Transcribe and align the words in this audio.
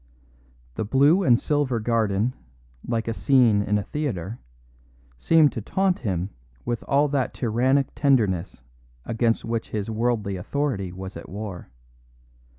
The 0.73 0.83
blue 0.83 1.21
and 1.21 1.39
silver 1.39 1.79
garden, 1.79 2.33
like 2.87 3.07
a 3.07 3.13
scene 3.13 3.61
in 3.61 3.77
a 3.77 3.83
theatre, 3.83 4.39
seemed 5.19 5.51
to 5.51 5.61
taunt 5.61 5.99
him 5.99 6.31
with 6.65 6.83
all 6.87 7.07
that 7.09 7.35
tyrannic 7.35 7.89
tenderness 7.93 8.63
against 9.05 9.45
which 9.45 9.69
his 9.69 9.91
worldly 9.91 10.37
authority 10.37 10.91
was 10.91 11.15
at 11.15 11.29
war. 11.29 11.69